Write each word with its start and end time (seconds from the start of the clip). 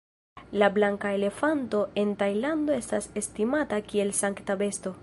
La 0.51 0.69
blanka 0.69 1.11
elefanto 1.17 1.83
en 2.03 2.15
Tajlando 2.23 2.79
estas 2.79 3.09
estimata 3.25 3.83
kiel 3.93 4.17
sankta 4.23 4.63
besto. 4.67 4.99